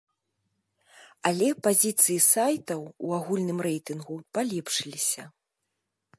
Але 1.29 1.47
пазіцыі 1.67 2.17
сайтаў 2.31 2.81
у 3.09 3.15
агульным 3.19 3.59
рэйтынгу 3.69 4.15
палепшыліся. 4.39 5.23